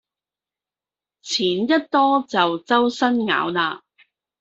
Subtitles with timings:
[1.21, 3.81] 錢一多就週身咬喇